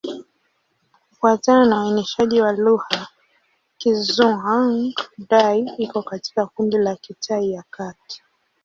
[1.09, 3.07] Kufuatana na uainishaji wa lugha,
[3.77, 8.21] Kizhuang-Dai iko katika kundi la Kitai ya Kati.